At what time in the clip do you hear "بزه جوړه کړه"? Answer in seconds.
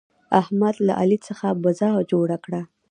1.63-2.61